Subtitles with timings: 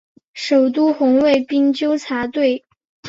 [0.33, 2.65] 首都红卫兵纠察队。